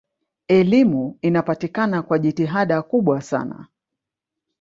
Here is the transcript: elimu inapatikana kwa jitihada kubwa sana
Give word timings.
elimu 0.47 1.17
inapatikana 1.21 2.01
kwa 2.01 2.19
jitihada 2.19 2.81
kubwa 2.81 3.21
sana 3.21 3.67